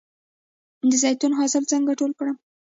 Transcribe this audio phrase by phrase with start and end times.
[0.89, 2.35] د زیتون حاصل څنګه ټول کړم؟